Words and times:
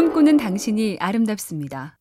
꿈꾸는 0.00 0.38
당신이 0.38 0.96
아름답습니다. 0.98 1.98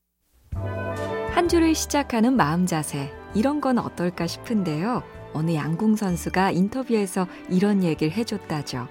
한 1.34 1.50
주를 1.50 1.76
시작하는 1.76 2.38
마음 2.38 2.66
자세, 2.66 3.12
이런 3.36 3.60
건 3.60 3.78
어떨까 3.78 4.26
싶은데요. 4.26 5.04
어느 5.34 5.54
양궁 5.54 5.98
선수가 5.98 6.52
인터뷰에서 6.52 7.28
이런 7.50 7.84
얘기를 7.84 8.14
해줬다죠. 8.14 8.88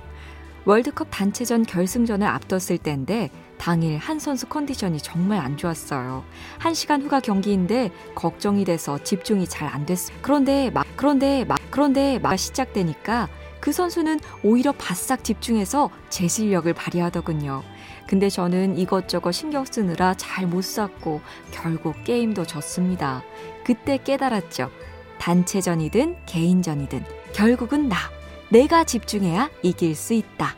월드컵 0.67 1.09
단체전 1.11 1.65
결승전을 1.65 2.27
앞뒀을 2.27 2.77
때인데 2.77 3.31
당일 3.57 3.97
한 3.97 4.19
선수 4.19 4.47
컨디션이 4.47 4.99
정말 4.99 5.39
안 5.39 5.57
좋았어요. 5.57 6.23
한 6.59 6.75
시간 6.75 7.01
후가 7.01 7.21
경기인데 7.21 7.91
걱정이 8.15 8.67
돼서 8.67 9.03
집중이 9.03 9.47
잘 9.47 9.69
안 9.69 9.87
됐어요. 9.87 10.19
그런데 10.21 10.69
막 10.69 10.87
그런데 10.97 11.47
막 11.47 11.59
그런데 11.71 12.19
막 12.19 12.37
시작되니까 12.37 13.29
그 13.69 13.73
선수는 13.73 14.19
오히려 14.43 14.73
바싹 14.73 15.23
집중해서 15.23 15.91
제 16.09 16.27
실력을 16.27 16.73
발휘하더군요. 16.73 17.63
근데 18.07 18.31
저는 18.31 18.79
이것저것 18.79 19.33
신경 19.33 19.67
쓰느라 19.67 20.15
잘못 20.15 20.65
샀고 20.65 21.21
결국 21.51 22.03
게임도 22.03 22.47
졌습니다. 22.47 23.23
그때 23.65 23.99
깨달았죠. 24.03 24.71
단체전이든 25.19 26.25
개인전이든 26.25 27.05
결국은 27.35 27.91
나. 27.91 27.99
내가 28.49 28.85
집중해야 28.85 29.51
이길 29.63 29.95
수 29.95 30.15
있다. 30.15 30.57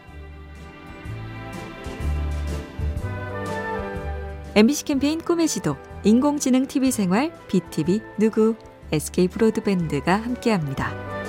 MBC 4.54 4.84
캠페인 4.84 5.20
꿈의 5.20 5.48
지도, 5.48 5.77
인공지능 6.04 6.68
TV 6.68 6.92
생활, 6.92 7.32
BTV 7.48 8.02
누구, 8.20 8.54
SK 8.92 9.27
브로드밴드가 9.27 10.15
함께합니다. 10.15 11.20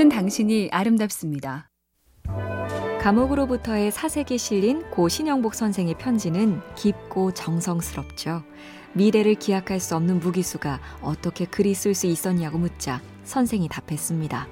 꿈꾸는 0.00 0.08
당신이 0.08 0.70
아름답습니다. 0.72 1.68
감옥으로부터의 3.02 3.90
사색이 3.90 4.38
실린 4.38 4.90
고 4.90 5.10
신영복 5.10 5.54
선생의 5.54 5.98
편지는 5.98 6.62
깊고 6.74 7.34
정성스럽죠. 7.34 8.42
미래를 8.94 9.34
기약할 9.34 9.78
수 9.78 9.96
없는 9.96 10.20
무기수가 10.20 10.80
어떻게 11.02 11.44
글이 11.44 11.74
쓸 11.74 11.94
수 11.94 12.06
있었냐고 12.06 12.56
묻자 12.56 13.02
선생이 13.24 13.68
답했습니다. 13.68 14.48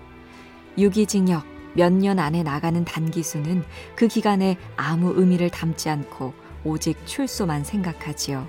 유기징역 0.77 1.47
몇 1.75 1.93
년 1.95 2.19
안에 2.19 2.43
나가는 2.43 2.85
단기수는 2.85 3.65
그 3.97 4.07
기간에 4.07 4.59
아무 4.77 5.15
의미를 5.17 5.49
담지 5.49 5.89
않고 5.89 6.35
오직 6.63 7.07
출소만 7.07 7.65
생각하지요. 7.65 8.47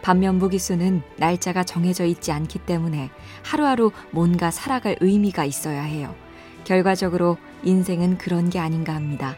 반면 0.00 0.38
무기수는 0.38 1.02
날짜가 1.18 1.64
정해져 1.64 2.06
있지 2.06 2.32
않기 2.32 2.60
때문에 2.60 3.10
하루하루 3.44 3.92
뭔가 4.10 4.50
살아갈 4.50 4.96
의미가 5.00 5.44
있어야 5.44 5.82
해요. 5.82 6.14
결과적으로 6.70 7.36
인생은 7.64 8.16
그런 8.16 8.48
게 8.48 8.60
아닌가 8.60 8.94
합니다. 8.94 9.34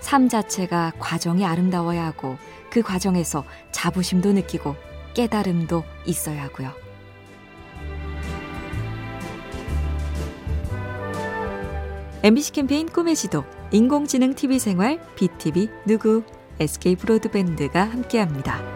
삶 0.00 0.28
자체가 0.28 0.92
과정이 0.98 1.42
아름다워야 1.46 2.04
하고 2.04 2.36
그 2.68 2.82
과정에서 2.82 3.44
자부심도 3.72 4.34
느끼고 4.34 4.76
깨달음도 5.14 5.84
있어야 6.04 6.42
하고요. 6.44 6.72
MBC 12.22 12.52
캠페인 12.52 12.86
꿈의 12.86 13.16
지도, 13.16 13.44
인공지능 13.70 14.34
TV 14.34 14.58
생활, 14.58 15.00
BTV 15.14 15.70
누구, 15.86 16.24
SK 16.60 16.96
브로드밴드가 16.96 17.84
함께합니다. 17.84 18.75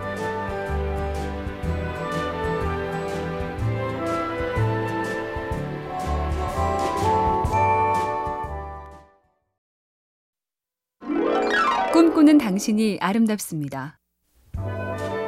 꿈꾸는 12.01 12.39
당신이 12.39 12.97
아름답습니다. 12.99 13.99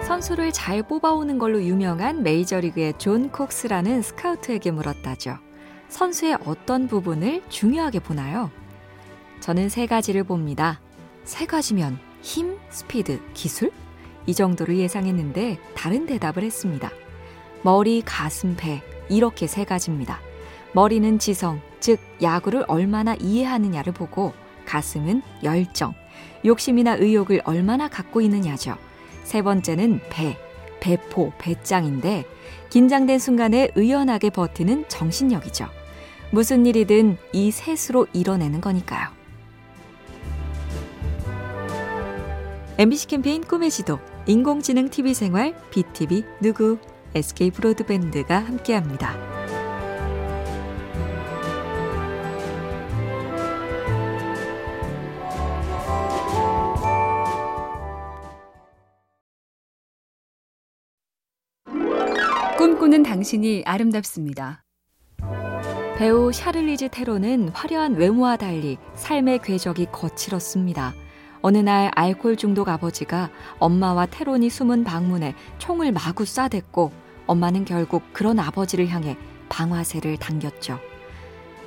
선수를 0.07 0.53
잘 0.53 0.83
뽑아오는 0.83 1.39
걸로 1.39 1.63
유명한 1.63 2.23
메이저리그의 2.23 2.95
존 2.97 3.31
콕스라는 3.31 4.01
스카우트에게 4.01 4.71
물었다죠. 4.71 5.37
선수의 5.91 6.39
어떤 6.47 6.89
부분을 6.89 7.43
중요하게 7.51 7.99
보나요? 7.99 8.51
저는 9.41 9.69
세 9.69 9.85
가지를 9.85 10.25
봅니다. 10.25 10.81
세 11.25 11.45
가지면 11.45 11.99
힘, 12.23 12.57
스피드, 12.71 13.21
기술? 13.35 13.71
이 14.25 14.33
정도를 14.33 14.79
예상했는데 14.79 15.59
다른 15.77 16.07
대답을 16.07 16.43
했습니다. 16.43 16.91
머리, 17.61 18.01
가슴, 18.01 18.57
배 18.57 18.81
이렇게 19.11 19.47
세 19.47 19.65
가지입니다. 19.65 20.21
머리는 20.73 21.19
지성, 21.19 21.61
즉 21.81 22.01
야구를 22.23 22.65
얼마나 22.67 23.15
이해하느냐를 23.15 23.93
보고 23.93 24.33
가슴은 24.65 25.21
열정, 25.45 25.93
욕심이나 26.45 26.95
의욕을 26.95 27.43
얼마나 27.45 27.89
갖고 27.89 28.21
있느냐죠. 28.21 28.77
세 29.25 29.43
번째는 29.43 30.01
배, 30.11 30.37
배포, 30.81 31.33
배짱인데 31.39 32.25
긴장된 32.71 33.19
순간에 33.19 33.71
의연하게 33.75 34.31
버티는 34.31 34.89
정신력이죠. 34.89 35.69
무슨 36.31 36.67
일이든 36.67 37.19
이 37.33 37.51
셋으로 37.51 38.07
이뤄내는 38.13 38.61
거니까요. 38.61 39.09
MBC 42.79 43.07
캠페인 43.07 43.43
꿈의 43.43 43.71
지도, 43.71 43.99
인공지능 44.27 44.89
TV 44.89 45.15
생활, 45.15 45.55
BTV 45.71 46.25
누구, 46.41 46.79
SK 47.15 47.51
브로드밴드가 47.51 48.39
함께합니다. 48.39 49.42
꿈꾸는 62.93 63.05
당신이 63.05 63.63
아름답습니다. 63.65 64.65
배우 65.97 66.31
샤를리즈 66.31 66.91
테로는 66.91 67.49
화려한 67.49 67.95
외모와 67.95 68.37
달리 68.37 68.77
삶의 68.95 69.41
궤적이 69.43 69.87
거칠었습니다. 69.91 70.93
어느 71.41 71.57
날 71.57 71.91
알코올 71.95 72.37
중독 72.37 72.69
아버지가 72.69 73.31
엄마와 73.59 74.05
테론이 74.05 74.51
숨은 74.51 74.85
방문에 74.85 75.35
총을 75.57 75.91
마구 75.91 76.25
쏴댔고 76.25 76.91
엄마는 77.27 77.65
결국 77.65 78.03
그런 78.13 78.39
아버지를 78.39 78.89
향해 78.89 79.17
방화쇠를 79.49 80.19
당겼죠. 80.19 80.79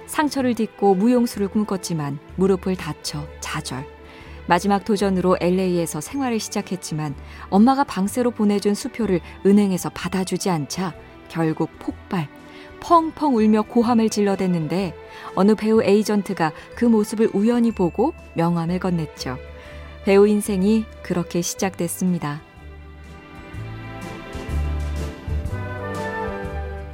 상처를 0.05 0.53
딛고 0.53 0.93
무용수를 0.93 1.47
꿈꿨지만 1.47 2.19
무릎을 2.35 2.75
다쳐 2.75 3.25
좌절. 3.39 3.83
마지막 4.47 4.85
도전으로 4.85 5.37
LA에서 5.41 6.01
생활을 6.01 6.39
시작했지만 6.39 7.15
엄마가 7.49 7.83
방세로 7.83 8.29
보내준 8.29 8.75
수표를 8.75 9.21
은행에서 9.43 9.89
받아주지 9.89 10.51
않자 10.51 10.93
결국 11.29 11.69
폭발. 11.79 12.27
펑펑 12.79 13.35
울며 13.35 13.63
고함을 13.63 14.09
질러댔는데 14.09 14.93
어느 15.33 15.55
배우 15.55 15.81
에이전트가 15.81 16.51
그 16.75 16.85
모습을 16.85 17.29
우연히 17.33 17.71
보고 17.71 18.13
명함을 18.35 18.79
건넸죠. 18.79 19.37
배우 20.03 20.27
인생이 20.27 20.85
그렇게 21.01 21.41
시작됐습니다. 21.41 22.41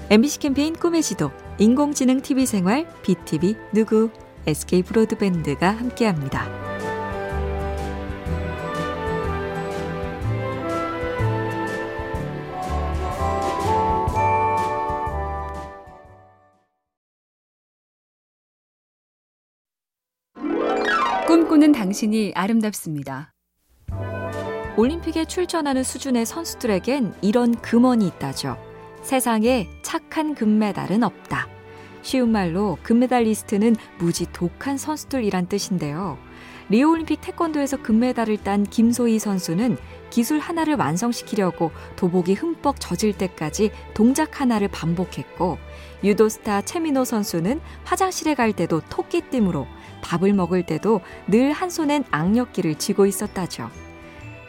MBC 0.10 0.40
캠페인 0.40 0.74
꿈의 0.74 1.02
지도, 1.04 1.32
인공지능 1.58 2.22
TV 2.22 2.46
생활, 2.46 2.86
BTV 3.02 3.56
누구, 3.74 4.10
SK 4.46 4.84
브로드밴드가 4.84 5.70
함께합니다. 5.72 6.71
꿈꾸는 21.32 21.72
당신이 21.72 22.34
아름답습니다. 22.36 23.32
올림픽에 24.76 25.24
출전하는 25.24 25.82
수준의 25.82 26.26
선수들에겐 26.26 27.14
이런 27.22 27.56
금원이 27.56 28.06
있다죠. 28.06 28.58
세상에 29.02 29.70
착한 29.82 30.36
금메달은 30.36 31.04
없다. 31.04 31.48
쉬운 32.02 32.34
말로 32.34 32.78
금메달리스트는 32.84 33.78
무지 33.98 34.26
독한 34.34 34.78
선수들이란 34.78 35.48
뜻인데요. 35.48 36.18
리오올림픽 36.68 37.22
태권도에서 37.22 37.82
금메달을 37.82 38.44
딴 38.44 38.64
김소희 38.64 39.18
선수는 39.18 39.78
기술 40.10 40.40
하나를 40.40 40.76
완성시키려고 40.76 41.72
도복이 41.96 42.34
흠뻑 42.34 42.76
젖을 42.78 43.14
때까지 43.14 43.72
동작 43.94 44.42
하나를 44.42 44.68
반복했고 44.68 45.58
유도 46.04 46.28
스타 46.28 46.62
최민호 46.62 47.06
선수는 47.06 47.62
화장실에 47.86 48.36
갈 48.36 48.52
때도 48.52 48.82
토끼띠으로 48.90 49.66
밥을 50.02 50.34
먹을 50.34 50.64
때도 50.64 51.02
늘 51.28 51.52
한 51.52 51.70
손엔 51.70 52.06
악력기를 52.12 52.76
쥐고 52.76 53.06
있었다죠. 53.06 53.70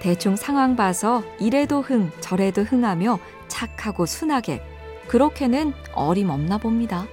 대충 0.01 0.35
상황 0.37 0.75
봐서 0.77 1.23
이래도 1.39 1.81
흥, 1.81 2.11
저래도 2.21 2.63
흥하며 2.63 3.19
착하고 3.49 4.07
순하게 4.07 4.63
그렇게는 5.09 5.73
어림없나 5.95 6.59
봅니다. 6.59 7.07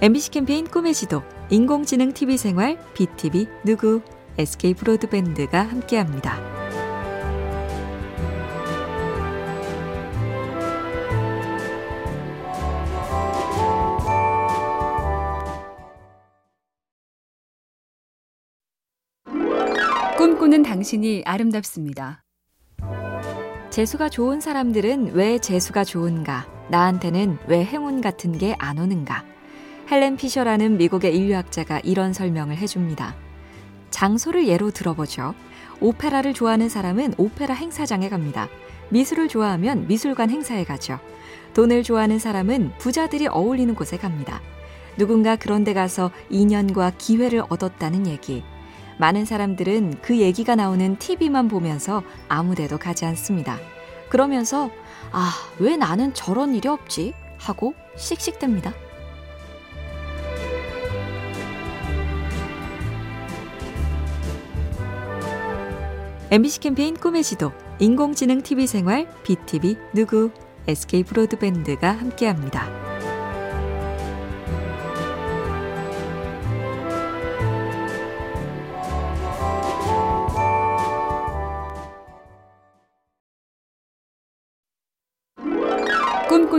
MBC 0.00 0.30
캠페인 0.30 0.66
꿈의 0.66 0.94
지도, 0.94 1.22
인공지능 1.50 2.12
TV 2.12 2.36
생활, 2.36 2.78
BTV 2.94 3.46
누구, 3.64 4.02
SK 4.38 4.74
브로드밴드가 4.74 5.62
함께합니다. 5.62 6.61
꿈꾸는 20.22 20.62
당신이 20.62 21.24
아름답습니다. 21.26 22.22
재수가 23.70 24.08
좋은 24.08 24.40
사람들은 24.40 25.14
왜 25.14 25.40
재수가 25.40 25.82
좋은가? 25.82 26.46
나한테는 26.70 27.38
왜 27.48 27.64
행운 27.64 28.00
같은 28.00 28.38
게 28.38 28.54
안 28.60 28.78
오는가? 28.78 29.24
헬렌 29.90 30.16
피셔라는 30.16 30.76
미국의 30.76 31.16
인류학자가 31.16 31.80
이런 31.80 32.12
설명을 32.12 32.56
해줍니다. 32.58 33.16
장소를 33.90 34.46
예로 34.46 34.70
들어보죠. 34.70 35.34
오페라를 35.80 36.34
좋아하는 36.34 36.68
사람은 36.68 37.14
오페라 37.18 37.54
행사장에 37.54 38.08
갑니다. 38.08 38.46
미술을 38.90 39.26
좋아하면 39.26 39.88
미술관 39.88 40.30
행사에 40.30 40.62
가죠. 40.62 41.00
돈을 41.54 41.82
좋아하는 41.82 42.20
사람은 42.20 42.74
부자들이 42.78 43.26
어울리는 43.26 43.74
곳에 43.74 43.96
갑니다. 43.96 44.40
누군가 44.96 45.34
그런 45.34 45.64
데 45.64 45.74
가서 45.74 46.12
인연과 46.30 46.92
기회를 46.96 47.42
얻었다는 47.48 48.06
얘기. 48.06 48.44
많은 49.02 49.24
사람들은 49.24 49.98
그 50.00 50.18
얘기가 50.18 50.54
나오는 50.54 50.96
TV만 50.96 51.48
보면서 51.48 52.04
아무 52.28 52.54
데도 52.54 52.78
가지 52.78 53.04
않습니다. 53.04 53.58
그러면서, 54.08 54.70
아, 55.10 55.32
왜 55.58 55.76
나는 55.76 56.14
저런 56.14 56.54
일이 56.54 56.68
없지? 56.68 57.12
하고 57.36 57.74
씩씩댑니다. 57.96 58.72
MBC 66.30 66.60
캠페인 66.60 66.94
꿈의 66.94 67.24
지도, 67.24 67.50
인공지능 67.80 68.40
TV 68.40 68.68
생활, 68.68 69.08
BTV 69.24 69.78
누구, 69.92 70.30
SK 70.68 71.02
브로드밴드가 71.02 71.90
함께합니다. 71.90 72.91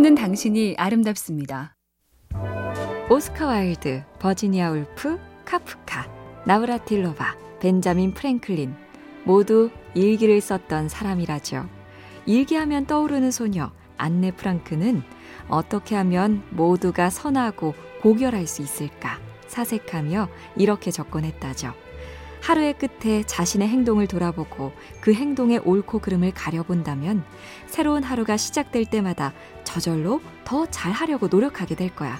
꿈꾸는 0.03 0.15
당신이 0.15 0.75
아름답습니다. 0.77 1.77
오스카 3.09 3.45
와일드, 3.45 4.03
버지니아 4.19 4.71
울프, 4.71 5.17
카프카, 5.45 6.11
나브라틸로바, 6.45 7.37
벤자민 7.61 8.13
프랭클린 8.13 8.75
모두 9.23 9.69
일기를 9.93 10.41
썼던 10.41 10.89
사람이라죠. 10.89 11.69
일기하면 12.25 12.85
떠오르는 12.85 13.31
소녀 13.31 13.71
안네 13.95 14.31
프랑크는 14.31 15.03
어떻게 15.47 15.95
하면 15.95 16.43
모두가 16.49 17.09
선하고 17.09 17.73
고결할 18.01 18.45
수 18.45 18.61
있을까 18.61 19.19
사색하며 19.47 20.27
이렇게 20.57 20.91
접근 20.91 21.23
했다죠. 21.23 21.82
하루의 22.43 22.73
끝에 22.73 23.23
자신의 23.23 23.69
행동을 23.69 24.05
돌아보고 24.05 24.73
그 24.99 25.13
행동의 25.13 25.59
옳고 25.59 25.99
그름을 25.99 26.33
가려본다면 26.33 27.23
새로운 27.67 28.03
하루가 28.03 28.35
시작될 28.35 28.85
때마다 28.85 29.33
저절로 29.63 30.21
더 30.43 30.65
잘하려고 30.65 31.27
노력하게 31.27 31.75
될 31.75 31.95
거야. 31.95 32.19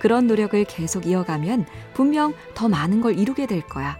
그런 0.00 0.26
노력을 0.26 0.62
계속 0.64 1.06
이어가면 1.06 1.66
분명 1.94 2.34
더 2.54 2.68
많은 2.68 3.00
걸 3.00 3.16
이루게 3.16 3.46
될 3.46 3.60
거야. 3.62 3.96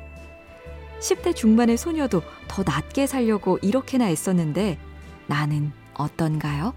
10대 0.99 1.35
중반의 1.35 1.77
소녀도 1.77 2.23
더 2.49 2.65
낫게 2.65 3.07
살려고 3.07 3.59
이렇게나 3.63 4.11
애썼는데 4.11 4.79
나는 5.29 5.71
어떤가요? 5.95 6.75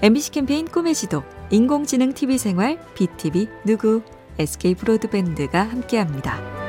MBC 0.00 0.30
캠페인 0.30 0.66
꿈의 0.66 0.94
지도, 0.94 1.24
인공지능 1.50 2.12
TV 2.12 2.38
생활, 2.38 2.78
BTV 2.94 3.48
누구, 3.64 4.02
SK 4.38 4.74
브로드밴드가 4.74 5.62
함께합니다. 5.62 6.61